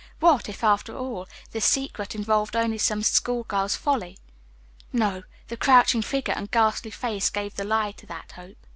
What 0.19 0.49
if, 0.49 0.63
after 0.63 0.97
all, 0.97 1.27
this 1.51 1.63
secret 1.63 2.15
involved 2.15 2.55
only 2.55 2.79
some 2.79 3.03
school 3.03 3.43
girl's 3.43 3.75
folly? 3.75 4.17
No; 4.91 5.21
the 5.47 5.55
crouching 5.57 6.01
figure 6.01 6.33
and 6.35 6.49
ghastly 6.49 6.89
face 6.89 7.29
gave 7.29 7.55
the 7.55 7.63
lie 7.65 7.91
to 7.91 8.07
that 8.07 8.31
hope. 8.31 8.57